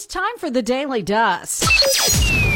It's 0.00 0.06
time 0.06 0.38
for 0.38 0.48
the 0.48 0.62
Daily 0.62 1.02
Dust. 1.02 1.64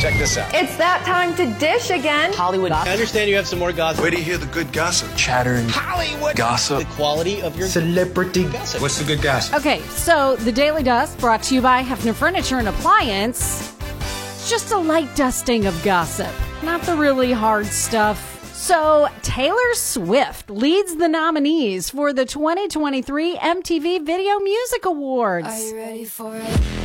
Check 0.00 0.16
this 0.16 0.38
out. 0.38 0.54
It's 0.54 0.74
that 0.78 1.04
time 1.04 1.36
to 1.36 1.44
dish 1.58 1.90
again. 1.90 2.32
Hollywood 2.32 2.72
I 2.72 2.90
understand 2.90 3.28
you 3.28 3.36
have 3.36 3.46
some 3.46 3.58
more 3.58 3.70
gossip. 3.70 4.00
Where 4.00 4.10
do 4.10 4.16
you 4.16 4.22
hear 4.22 4.38
the 4.38 4.46
good 4.46 4.72
gossip? 4.72 5.14
chatter 5.14 5.56
and 5.56 5.70
Hollywood 5.70 6.36
gossip. 6.36 6.78
The 6.78 6.94
quality 6.94 7.42
of 7.42 7.54
your 7.58 7.68
Celebrity 7.68 8.44
gossip. 8.44 8.80
What's 8.80 8.98
the 8.98 9.04
good 9.04 9.20
gossip? 9.20 9.56
Okay, 9.56 9.82
so 9.90 10.36
the 10.36 10.52
Daily 10.52 10.82
Dust 10.82 11.18
brought 11.18 11.42
to 11.42 11.54
you 11.54 11.60
by 11.60 11.82
Hefner 11.82 12.14
Furniture 12.14 12.56
and 12.56 12.68
Appliance. 12.68 13.76
It's 13.90 14.48
just 14.48 14.72
a 14.72 14.78
light 14.78 15.14
dusting 15.14 15.66
of 15.66 15.78
gossip, 15.84 16.32
not 16.62 16.80
the 16.80 16.96
really 16.96 17.32
hard 17.32 17.66
stuff. 17.66 18.30
So, 18.54 19.08
Taylor 19.20 19.74
Swift 19.74 20.48
leads 20.48 20.96
the 20.96 21.08
nominees 21.08 21.90
for 21.90 22.14
the 22.14 22.24
2023 22.24 23.36
MTV 23.36 24.06
Video 24.06 24.38
Music 24.38 24.86
Awards. 24.86 25.46
Are 25.46 25.58
you 25.58 25.76
ready 25.76 26.04
for 26.06 26.34
it? 26.34 26.83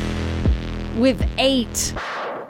With 1.00 1.25
eight. 1.38 1.93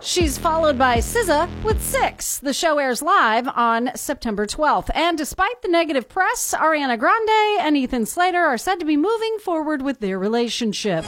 She's 0.02 0.38
followed 0.38 0.78
by 0.78 0.98
SZA 0.98 1.64
with 1.64 1.84
six. 1.84 2.40
The 2.40 2.54
show 2.54 2.80
airs 2.80 3.02
live 3.02 3.48
on 3.50 3.92
September 3.96 4.46
12th. 4.46 4.90
And 4.96 5.18
despite 5.18 5.62
the 5.62 5.68
negative 5.68 6.08
press, 6.08 6.54
Ariana 6.54 6.98
Grande 6.98 7.60
and 7.62 7.76
Ethan 7.76 8.06
Slater 8.06 8.40
are 8.44 8.58
said 8.58 8.80
to 8.80 8.86
be 8.86 8.98
moving 8.98 9.38
forward 9.40 9.82
with 9.82 10.00
their 10.00 10.18
relationship. 10.18 11.06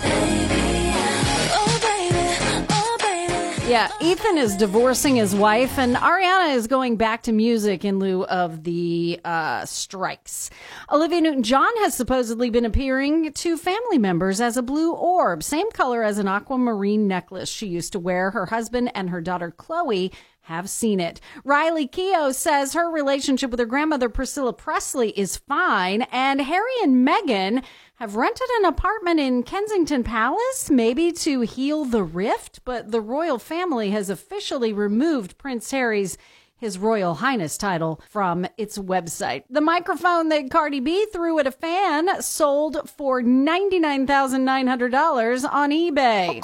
Yeah, 3.71 3.89
Ethan 4.01 4.37
is 4.37 4.57
divorcing 4.57 5.15
his 5.15 5.33
wife, 5.33 5.79
and 5.79 5.95
Ariana 5.95 6.53
is 6.53 6.67
going 6.67 6.97
back 6.97 7.23
to 7.23 7.31
music 7.31 7.85
in 7.85 7.99
lieu 7.99 8.25
of 8.25 8.65
the 8.65 9.21
uh, 9.23 9.65
strikes. 9.65 10.49
Olivia 10.91 11.21
Newton 11.21 11.41
John 11.41 11.71
has 11.77 11.95
supposedly 11.95 12.49
been 12.49 12.65
appearing 12.65 13.31
to 13.31 13.55
family 13.55 13.97
members 13.97 14.41
as 14.41 14.57
a 14.57 14.61
blue 14.61 14.91
orb, 14.91 15.41
same 15.41 15.71
color 15.71 16.03
as 16.03 16.17
an 16.17 16.27
aquamarine 16.27 17.07
necklace 17.07 17.47
she 17.47 17.65
used 17.65 17.93
to 17.93 17.99
wear. 17.99 18.31
Her 18.31 18.47
husband 18.47 18.91
and 18.93 19.09
her 19.09 19.21
daughter 19.21 19.51
Chloe 19.51 20.11
have 20.41 20.69
seen 20.69 20.99
it. 20.99 21.21
Riley 21.45 21.87
Keough 21.87 22.35
says 22.35 22.73
her 22.73 22.91
relationship 22.91 23.51
with 23.51 23.59
her 23.61 23.65
grandmother 23.65 24.09
Priscilla 24.09 24.51
Presley 24.51 25.17
is 25.17 25.37
fine, 25.37 26.01
and 26.11 26.41
Harry 26.41 26.73
and 26.83 27.07
Meghan 27.07 27.63
have 28.01 28.15
rented 28.15 28.49
an 28.57 28.65
apartment 28.65 29.19
in 29.19 29.43
Kensington 29.43 30.03
Palace, 30.03 30.71
maybe 30.71 31.11
to 31.11 31.41
heal 31.41 31.85
the 31.85 32.01
rift, 32.01 32.59
but 32.65 32.89
the 32.89 32.99
royal 32.99 33.37
family 33.37 33.91
has 33.91 34.09
officially 34.09 34.73
removed 34.73 35.37
Prince 35.37 35.69
Harry's 35.69 36.17
his 36.57 36.79
Royal 36.79 37.13
Highness 37.13 37.57
title 37.57 38.01
from 38.09 38.47
its 38.57 38.79
website. 38.79 39.43
The 39.51 39.61
microphone 39.61 40.29
that 40.29 40.49
Cardi 40.49 40.79
B 40.79 41.05
threw 41.13 41.37
at 41.37 41.45
a 41.45 41.51
fan 41.51 42.23
sold 42.23 42.89
for 42.89 43.21
$99,900 43.21 45.51
on 45.51 45.69
eBay. 45.69 46.41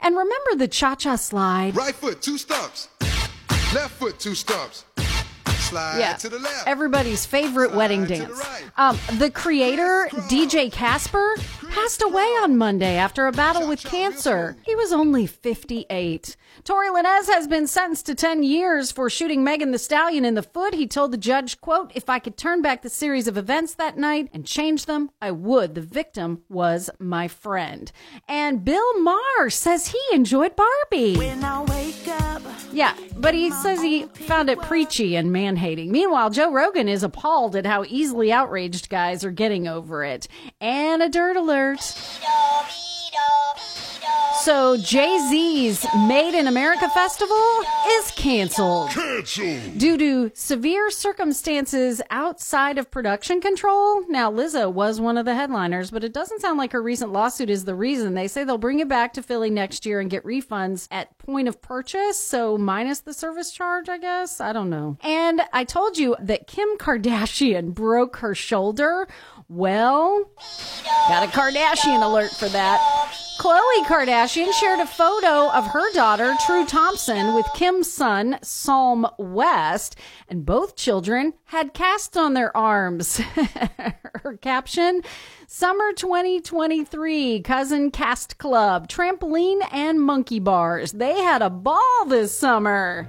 And 0.00 0.16
remember 0.16 0.54
the 0.56 0.68
cha 0.68 0.94
cha 0.94 1.16
slide? 1.16 1.76
Right 1.76 1.94
foot, 1.94 2.22
two 2.22 2.38
stumps. 2.38 2.88
Left 3.74 3.90
foot, 3.90 4.18
two 4.18 4.34
stumps. 4.34 4.86
Slide 5.74 5.98
Yeah. 5.98 6.12
to 6.14 6.28
the 6.28 6.38
left. 6.38 6.66
Everybody's 6.66 7.26
favorite 7.26 7.68
Slide 7.70 7.76
wedding 7.76 8.02
to 8.06 8.08
the 8.08 8.16
dance. 8.26 8.38
right. 8.38 8.64
Um, 8.76 8.98
the 9.18 9.30
creator, 9.30 10.08
DJ 10.28 10.70
Casper, 10.72 11.34
passed 11.70 12.02
away 12.02 12.22
on 12.42 12.56
Monday 12.56 12.96
after 12.96 13.26
a 13.26 13.32
battle 13.32 13.66
with 13.68 13.82
cancer. 13.82 14.56
He 14.64 14.74
was 14.76 14.92
only 14.92 15.26
58. 15.26 16.36
Tory 16.62 16.88
Lanez 16.88 17.26
has 17.26 17.48
been 17.48 17.66
sentenced 17.66 18.06
to 18.06 18.14
10 18.14 18.44
years 18.44 18.92
for 18.92 19.10
shooting 19.10 19.42
Megan 19.42 19.72
Thee 19.72 19.78
Stallion 19.78 20.24
in 20.24 20.34
the 20.34 20.42
foot. 20.42 20.74
He 20.74 20.86
told 20.86 21.10
the 21.10 21.16
judge, 21.16 21.60
quote, 21.60 21.90
if 21.94 22.08
I 22.08 22.20
could 22.20 22.36
turn 22.36 22.62
back 22.62 22.82
the 22.82 22.88
series 22.90 23.26
of 23.26 23.36
events 23.36 23.74
that 23.74 23.98
night 23.98 24.28
and 24.32 24.46
change 24.46 24.86
them, 24.86 25.10
I 25.20 25.32
would. 25.32 25.74
The 25.74 25.80
victim 25.80 26.42
was 26.48 26.88
my 27.00 27.26
friend. 27.26 27.90
And 28.28 28.64
Bill 28.64 29.00
Maher 29.02 29.50
says 29.50 29.88
he 29.88 30.00
enjoyed 30.12 30.54
Barbie. 30.54 31.16
Yeah, 32.74 32.96
but 33.16 33.34
he 33.34 33.50
says 33.52 33.80
he 33.80 34.02
found 34.02 34.50
it 34.50 34.60
preachy 34.60 35.14
and 35.14 35.32
man 35.32 35.54
hating. 35.56 35.92
Meanwhile, 35.92 36.30
Joe 36.30 36.52
Rogan 36.52 36.88
is 36.88 37.04
appalled 37.04 37.54
at 37.54 37.64
how 37.64 37.84
easily 37.84 38.32
outraged 38.32 38.88
guys 38.88 39.24
are 39.24 39.30
getting 39.30 39.68
over 39.68 40.02
it. 40.02 40.26
And 40.60 41.00
a 41.00 41.08
dirt 41.08 41.36
alert. 41.36 41.78
So 44.44 44.76
Jay 44.76 45.18
Z's 45.30 45.86
Made 45.96 46.38
in 46.38 46.48
America 46.48 46.90
festival 46.90 47.62
is 47.88 48.10
canceled. 48.10 48.90
Due 49.78 49.96
to 49.96 50.32
severe 50.34 50.90
circumstances 50.90 52.02
outside 52.10 52.76
of 52.76 52.90
production 52.90 53.40
control. 53.40 54.06
Now, 54.06 54.30
Lizzo 54.30 54.70
was 54.70 55.00
one 55.00 55.16
of 55.16 55.24
the 55.24 55.34
headliners, 55.34 55.90
but 55.90 56.04
it 56.04 56.12
doesn't 56.12 56.42
sound 56.42 56.58
like 56.58 56.72
her 56.72 56.82
recent 56.82 57.10
lawsuit 57.10 57.48
is 57.48 57.64
the 57.64 57.74
reason. 57.74 58.12
They 58.12 58.28
say 58.28 58.44
they'll 58.44 58.58
bring 58.58 58.80
it 58.80 58.88
back 58.88 59.14
to 59.14 59.22
Philly 59.22 59.48
next 59.48 59.86
year 59.86 59.98
and 59.98 60.10
get 60.10 60.24
refunds 60.24 60.88
at 60.90 61.16
point 61.16 61.48
of 61.48 61.62
purchase. 61.62 62.18
So, 62.18 62.58
minus 62.58 63.00
the 63.00 63.14
service 63.14 63.50
charge, 63.50 63.88
I 63.88 63.96
guess. 63.96 64.42
I 64.42 64.52
don't 64.52 64.68
know. 64.68 64.98
And 65.00 65.40
I 65.54 65.64
told 65.64 65.96
you 65.96 66.16
that 66.20 66.46
Kim 66.46 66.68
Kardashian 66.76 67.72
broke 67.72 68.16
her 68.16 68.34
shoulder. 68.34 69.08
Well, 69.48 70.30
got 71.08 71.26
a 71.26 71.30
Kardashian 71.30 72.04
alert 72.04 72.32
for 72.32 72.50
that. 72.50 72.93
Khloe 73.38 73.84
Kardashian 73.84 74.52
shared 74.52 74.78
a 74.78 74.86
photo 74.86 75.50
of 75.50 75.66
her 75.66 75.92
daughter, 75.92 76.34
True 76.46 76.64
Thompson, 76.64 77.34
with 77.34 77.46
Kim's 77.54 77.92
son, 77.92 78.38
Psalm 78.42 79.06
West, 79.18 79.96
and 80.28 80.46
both 80.46 80.76
children 80.76 81.34
had 81.46 81.74
casts 81.74 82.16
on 82.16 82.34
their 82.34 82.56
arms. 82.56 83.16
her 84.24 84.36
caption 84.38 85.02
Summer 85.46 85.92
2023 85.92 87.42
Cousin 87.42 87.90
Cast 87.90 88.38
Club, 88.38 88.88
trampoline 88.88 89.60
and 89.70 90.00
monkey 90.00 90.38
bars. 90.38 90.92
They 90.92 91.20
had 91.20 91.42
a 91.42 91.50
ball 91.50 92.06
this 92.06 92.36
summer. 92.36 93.06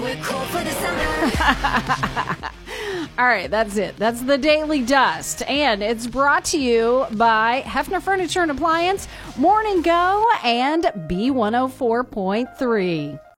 We're 0.00 0.16
cool 0.22 0.40
for 0.46 0.64
the 0.64 0.70
summer. 0.70 2.50
All 3.18 3.26
right, 3.26 3.50
that's 3.50 3.76
it. 3.76 3.96
That's 3.98 4.22
the 4.22 4.38
Daily 4.38 4.80
Dust. 4.80 5.42
And 5.42 5.82
it's 5.82 6.06
brought 6.06 6.46
to 6.46 6.58
you 6.58 7.06
by 7.12 7.62
Hefner 7.66 8.00
Furniture 8.00 8.40
and 8.40 8.50
Appliance, 8.50 9.08
Morning 9.40 9.80
Go, 9.80 10.26
and 10.44 10.84
B104.3. 10.84 13.20